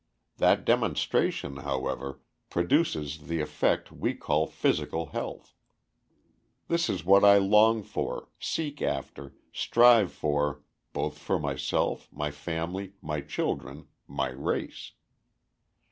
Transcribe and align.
That 0.37 0.65
demonstration, 0.65 1.57
however, 1.57 2.21
produces 2.49 3.27
the 3.27 3.39
effect 3.39 3.91
we 3.91 4.15
call 4.15 4.47
physical 4.47 5.11
health. 5.11 5.53
This 6.67 6.89
is 6.89 7.05
what 7.05 7.23
I 7.23 7.37
long 7.37 7.83
for, 7.83 8.27
seek 8.39 8.81
after, 8.81 9.35
strive 9.53 10.11
for, 10.11 10.63
both 10.91 11.19
for 11.19 11.37
myself, 11.37 12.09
my 12.11 12.31
family, 12.31 12.93
my 12.99 13.21
children, 13.21 13.89
my 14.07 14.29
race. 14.29 14.93